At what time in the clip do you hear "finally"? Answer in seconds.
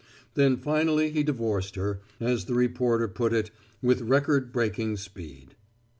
0.57-1.11